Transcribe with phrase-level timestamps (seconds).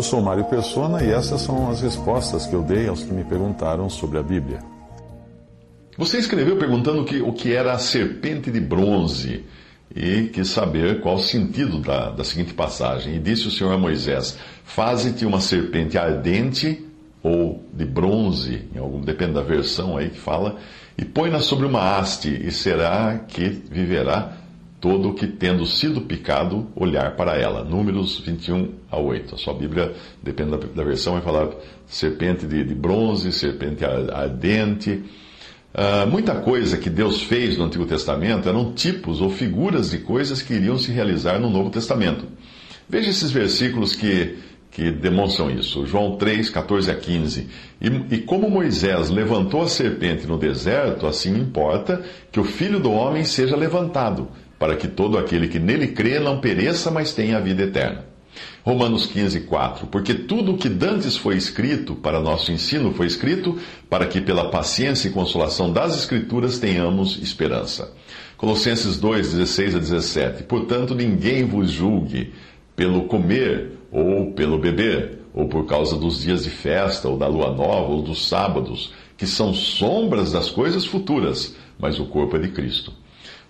[0.00, 3.22] Eu sou Mário Persona e essas são as respostas que eu dei aos que me
[3.22, 4.60] perguntaram sobre a Bíblia.
[5.98, 9.44] Você escreveu perguntando que, o que era a serpente de bronze
[9.94, 13.16] e quis saber qual o sentido da, da seguinte passagem.
[13.16, 16.82] E disse o Senhor a Moisés: Faze-te uma serpente ardente
[17.22, 20.56] ou de bronze, em algum, depende da versão aí que fala,
[20.96, 24.32] e põe-na sobre uma haste, e será que viverá
[24.80, 27.62] todo o que, tendo sido picado, olhar para ela.
[27.62, 29.34] Números 21 a 8.
[29.34, 31.50] A sua Bíblia, depende da, da versão, vai falar
[31.86, 35.02] serpente de, de bronze, serpente ardente.
[35.72, 40.42] Uh, muita coisa que Deus fez no Antigo Testamento eram tipos ou figuras de coisas
[40.42, 42.26] que iriam se realizar no Novo Testamento.
[42.88, 44.36] Veja esses versículos que,
[44.70, 45.86] que demonstram isso.
[45.86, 47.46] João 3, 14 a 15.
[47.80, 52.02] E, e como Moisés levantou a serpente no deserto, assim importa
[52.32, 54.28] que o filho do homem seja levantado,
[54.60, 58.04] para que todo aquele que nele crê não pereça, mas tenha a vida eterna.
[58.62, 59.86] Romanos 15, 4.
[59.86, 63.58] Porque tudo o que dantes foi escrito para nosso ensino foi escrito
[63.88, 67.90] para que pela paciência e consolação das Escrituras tenhamos esperança.
[68.36, 70.42] Colossenses 2, 16 a 17.
[70.42, 72.34] Portanto, ninguém vos julgue
[72.76, 77.50] pelo comer ou pelo beber, ou por causa dos dias de festa, ou da lua
[77.50, 82.48] nova, ou dos sábados, que são sombras das coisas futuras, mas o corpo é de
[82.48, 82.92] Cristo.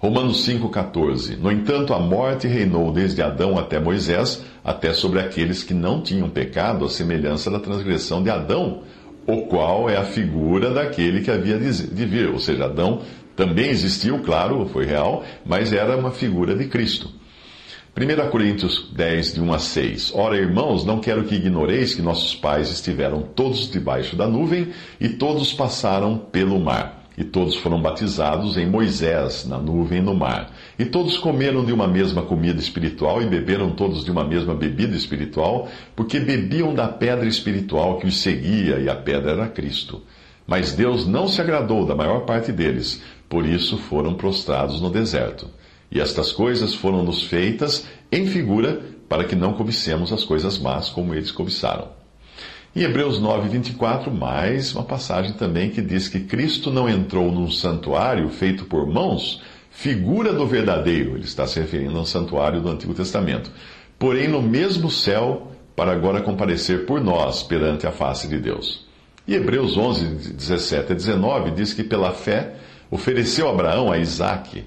[0.00, 5.74] Romanos 5,14 No entanto, a morte reinou desde Adão até Moisés, até sobre aqueles que
[5.74, 8.82] não tinham pecado, a semelhança da transgressão de Adão,
[9.26, 12.30] o qual é a figura daquele que havia de vir.
[12.30, 13.02] Ou seja, Adão
[13.36, 17.10] também existiu, claro, foi real, mas era uma figura de Cristo.
[17.94, 20.12] 1 Coríntios 10, de 1 a 6.
[20.14, 24.68] Ora, irmãos, não quero que ignoreis que nossos pais estiveram todos debaixo da nuvem
[24.98, 26.99] e todos passaram pelo mar.
[27.18, 30.52] E todos foram batizados em Moisés, na nuvem e no mar.
[30.78, 34.96] E todos comeram de uma mesma comida espiritual e beberam todos de uma mesma bebida
[34.96, 40.02] espiritual, porque bebiam da pedra espiritual que os seguia, e a pedra era Cristo.
[40.46, 45.48] Mas Deus não se agradou da maior parte deles, por isso foram prostrados no deserto.
[45.92, 51.14] E estas coisas foram-nos feitas em figura, para que não cobicemos as coisas más como
[51.14, 51.99] eles cobiçaram.
[52.74, 57.50] Em Hebreus 9, 24, mais uma passagem também que diz que Cristo não entrou num
[57.50, 59.42] santuário feito por mãos,
[59.72, 63.50] figura do verdadeiro, ele está se referindo a um santuário do Antigo Testamento,
[63.98, 68.86] porém no mesmo céu, para agora comparecer por nós perante a face de Deus.
[69.26, 72.54] E Hebreus 11, 17 a 19 diz que pela fé
[72.88, 74.62] ofereceu Abraão a Isaque,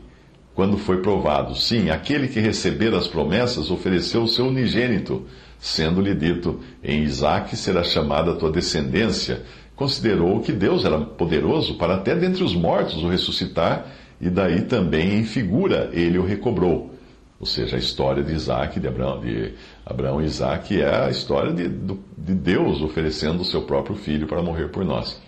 [0.53, 1.56] quando foi provado.
[1.56, 5.25] Sim, aquele que receber as promessas ofereceu o seu unigênito
[5.63, 9.44] sendo-lhe dito: Em Isaque será chamada a tua descendência,
[9.78, 13.88] considerou que Deus era poderoso para até dentre os mortos o ressuscitar,
[14.19, 16.94] e daí também em figura ele o recobrou.
[17.40, 19.53] Ou seja, a história de Isaac, de Abraão, de
[19.85, 24.41] Abraão e Isaac é a história de, de Deus oferecendo o seu próprio filho para
[24.41, 25.22] morrer por nós.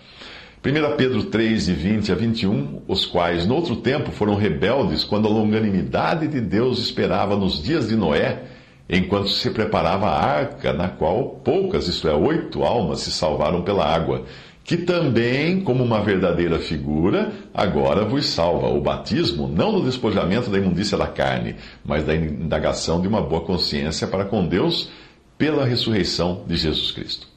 [0.62, 5.30] 1 Pedro 3, de 20 a 21, os quais, noutro tempo, foram rebeldes quando a
[5.30, 8.42] longanimidade de Deus esperava nos dias de Noé,
[8.88, 13.84] enquanto se preparava a arca, na qual poucas, isto é, oito almas, se salvaram pela
[13.84, 14.24] água,
[14.62, 18.68] que também, como uma verdadeira figura, agora vos salva.
[18.68, 21.54] O batismo, não no despojamento da imundícia da carne,
[21.84, 24.90] mas da indagação de uma boa consciência para com Deus
[25.38, 27.28] pela ressurreição de Jesus Cristo.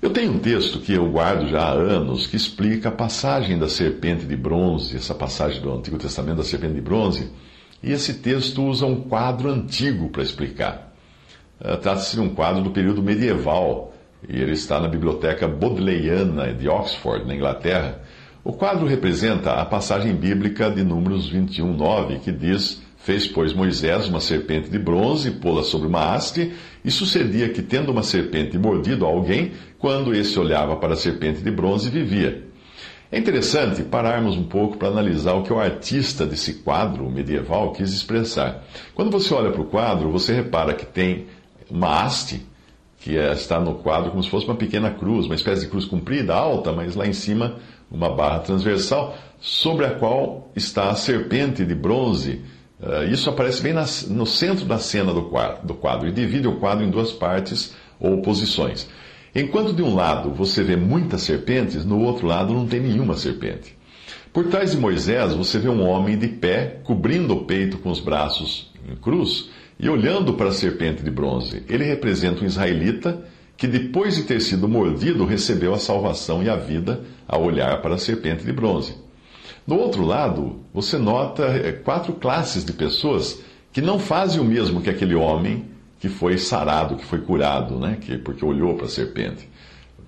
[0.00, 3.68] Eu tenho um texto que eu guardo já há anos que explica a passagem da
[3.68, 7.30] serpente de bronze, essa passagem do Antigo Testamento da serpente de bronze
[7.82, 10.92] e esse texto usa um quadro antigo para explicar.
[11.60, 13.92] Uh, Trata-se de um quadro do período medieval,
[14.28, 18.00] e ele está na biblioteca Bodleiana de Oxford, na Inglaterra.
[18.44, 24.08] O quadro representa a passagem bíblica de Números 21, 9, que diz: Fez, pois, Moisés
[24.08, 26.52] uma serpente de bronze, pô-la sobre uma haste,
[26.84, 31.40] e sucedia que, tendo uma serpente mordido a alguém, quando esse olhava para a serpente
[31.40, 32.51] de bronze, vivia.
[33.12, 37.92] É interessante pararmos um pouco para analisar o que o artista desse quadro medieval quis
[37.92, 38.64] expressar.
[38.94, 41.26] Quando você olha para o quadro, você repara que tem
[41.70, 42.40] uma haste,
[42.98, 45.84] que é, está no quadro como se fosse uma pequena cruz, uma espécie de cruz
[45.84, 47.56] comprida, alta, mas lá em cima
[47.90, 52.40] uma barra transversal, sobre a qual está a serpente de bronze
[52.82, 53.72] Uh, isso aparece bem
[54.08, 55.22] no centro da cena do
[55.76, 58.88] quadro e divide o quadro em duas partes ou posições.
[59.34, 63.76] Enquanto de um lado você vê muitas serpentes, no outro lado não tem nenhuma serpente.
[64.32, 68.00] Por trás de Moisés você vê um homem de pé, cobrindo o peito com os
[68.00, 69.48] braços em cruz
[69.78, 71.62] e olhando para a serpente de bronze.
[71.68, 73.22] Ele representa um israelita
[73.56, 77.94] que, depois de ter sido mordido, recebeu a salvação e a vida ao olhar para
[77.94, 78.94] a serpente de bronze.
[79.66, 83.40] No outro lado, você nota é, quatro classes de pessoas
[83.72, 85.71] que não fazem o mesmo que aquele homem
[86.02, 87.96] que foi sarado, que foi curado, né?
[88.00, 89.48] que, porque olhou para a serpente.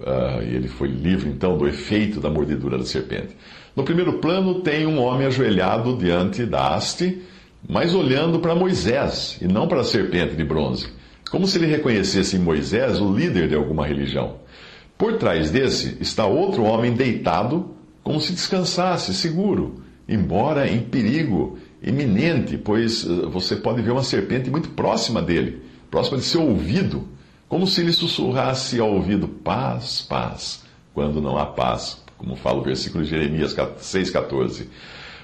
[0.00, 3.28] Uh, e ele foi livre, então, do efeito da mordidura da serpente.
[3.76, 7.22] No primeiro plano, tem um homem ajoelhado diante da haste,
[7.68, 10.88] mas olhando para Moisés e não para a serpente de bronze,
[11.30, 14.38] como se ele reconhecesse em Moisés o líder de alguma religião.
[14.98, 17.70] Por trás desse está outro homem deitado,
[18.02, 19.76] como se descansasse, seguro,
[20.08, 25.62] embora em perigo iminente, pois uh, você pode ver uma serpente muito próxima dele
[25.94, 27.06] próxima de seu ouvido,
[27.48, 32.64] como se ele sussurrasse ao ouvido paz, paz, quando não há paz, como fala o
[32.64, 34.66] versículo de Jeremias 6,14.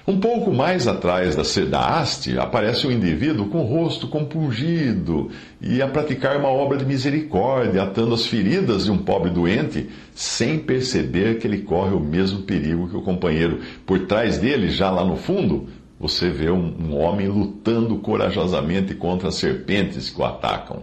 [0.07, 5.29] Um pouco mais atrás da, da haste, aparece um indivíduo com o rosto compungido
[5.59, 10.57] e a praticar uma obra de misericórdia, atando as feridas de um pobre doente, sem
[10.57, 13.59] perceber que ele corre o mesmo perigo que o companheiro.
[13.85, 15.67] Por trás dele, já lá no fundo,
[16.01, 20.81] você vê um, um homem lutando corajosamente contra as serpentes que o atacam.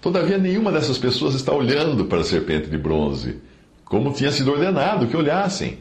[0.00, 3.42] Todavia, nenhuma dessas pessoas está olhando para a serpente de bronze,
[3.84, 5.80] como tinha sido ordenado que olhassem.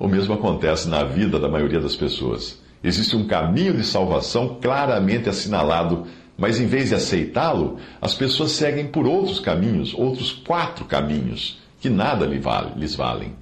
[0.00, 2.60] O mesmo acontece na vida da maioria das pessoas.
[2.82, 6.04] Existe um caminho de salvação claramente assinalado,
[6.36, 11.88] mas em vez de aceitá-lo, as pessoas seguem por outros caminhos, outros quatro caminhos, que
[11.88, 13.32] nada lhes valem.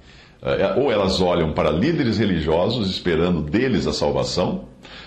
[0.41, 4.65] É, ou elas olham para líderes religiosos esperando deles a salvação,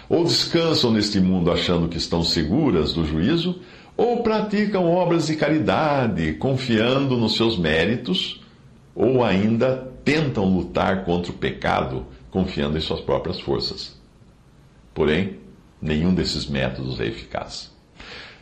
[0.08, 3.60] ou descansam neste mundo achando que estão seguras do juízo,
[3.96, 8.40] ou praticam obras de caridade, confiando nos seus méritos,
[8.94, 14.00] ou ainda tentam lutar contra o pecado, confiando em suas próprias forças.
[14.92, 15.36] Porém,
[15.80, 17.70] nenhum desses métodos é eficaz.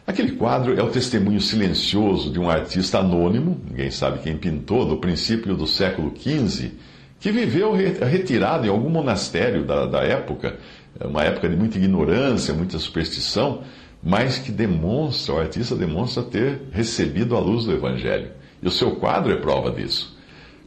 [0.09, 4.97] Aquele quadro é o testemunho silencioso de um artista anônimo, ninguém sabe quem pintou, no
[4.97, 6.73] princípio do século XV,
[7.21, 10.57] que viveu retirado em algum monastério da, da época,
[10.99, 13.61] uma época de muita ignorância, muita superstição,
[14.03, 18.31] mas que demonstra, o artista demonstra ter recebido a luz do Evangelho.
[18.63, 20.17] E o seu quadro é prova disso.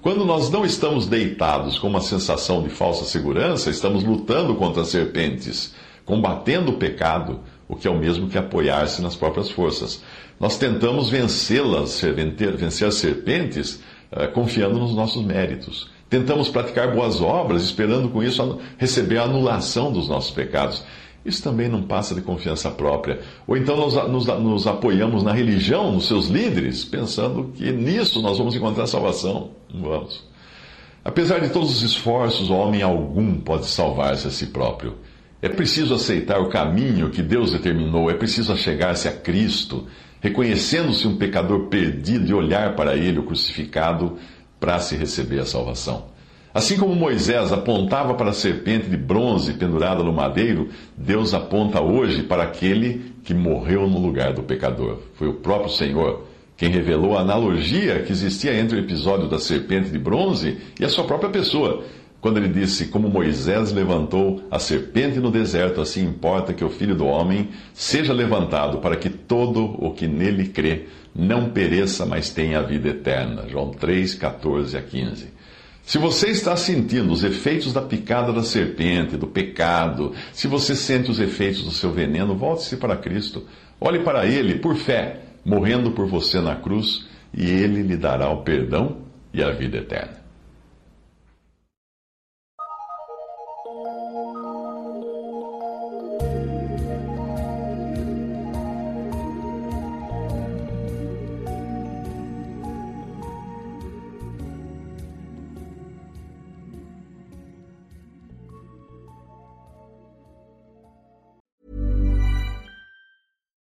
[0.04, 4.90] Quando nós não estamos deitados com uma sensação de falsa segurança, estamos lutando contra as
[4.90, 5.74] serpentes,
[6.06, 7.40] combatendo o pecado,
[7.72, 10.04] o que é o mesmo que apoiar-se nas próprias forças.
[10.38, 13.82] Nós tentamos vencê-las, vencer as serpentes,
[14.12, 15.90] eh, confiando nos nossos méritos.
[16.10, 20.84] Tentamos praticar boas obras, esperando com isso receber a anulação dos nossos pecados.
[21.24, 23.22] Isso também não passa de confiança própria.
[23.48, 28.38] Ou então nos, nos, nos, apoiamos na religião, nos seus líderes, pensando que nisso nós
[28.38, 29.52] vamos encontrar salvação.
[29.74, 30.26] Não vamos.
[31.06, 34.98] Apesar de todos os esforços, homem algum pode salvar-se a si próprio.
[35.42, 39.88] É preciso aceitar o caminho que Deus determinou, é preciso achegar-se a Cristo,
[40.20, 44.18] reconhecendo-se um pecador perdido e olhar para Ele, o crucificado,
[44.60, 46.12] para se receber a salvação.
[46.54, 52.24] Assim como Moisés apontava para a serpente de bronze pendurada no madeiro, Deus aponta hoje
[52.24, 55.00] para aquele que morreu no lugar do pecador.
[55.16, 59.90] Foi o próprio Senhor quem revelou a analogia que existia entre o episódio da serpente
[59.90, 61.84] de bronze e a sua própria pessoa
[62.22, 66.96] quando ele disse: Como Moisés levantou a serpente no deserto, assim importa que o filho
[66.96, 72.60] do homem seja levantado, para que todo o que nele crê não pereça, mas tenha
[72.60, 73.50] a vida eterna.
[73.50, 75.42] João 3, 14 a 15.
[75.84, 81.10] Se você está sentindo os efeitos da picada da serpente, do pecado, se você sente
[81.10, 83.46] os efeitos do seu veneno, volte-se para Cristo.
[83.80, 88.44] Olhe para Ele por fé, morrendo por você na cruz, e Ele lhe dará o
[88.44, 88.98] perdão
[89.34, 90.21] e a vida eterna.